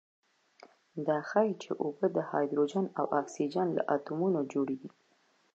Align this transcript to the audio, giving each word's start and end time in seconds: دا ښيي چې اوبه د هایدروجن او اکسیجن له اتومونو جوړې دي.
دا 1.07 1.17
ښيي 1.29 1.53
چې 1.61 1.71
اوبه 1.83 2.05
د 2.13 2.17
هایدروجن 2.29 2.85
او 2.99 3.05
اکسیجن 3.21 3.67
له 3.77 3.83
اتومونو 3.95 4.39
جوړې 4.51 4.75
دي. 4.81 4.89